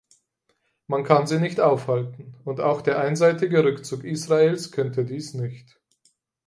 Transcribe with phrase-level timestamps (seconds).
[0.87, 5.79] Man kann sie nicht aufhalten, und auch der einseitige Rückzug Israels könnte dies nicht!